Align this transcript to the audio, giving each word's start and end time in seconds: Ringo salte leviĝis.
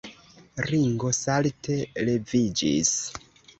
Ringo 0.69 1.11
salte 1.17 1.77
leviĝis. 2.09 2.93